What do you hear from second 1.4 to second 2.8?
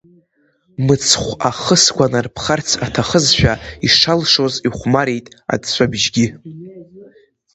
ахы сгәанарԥхарц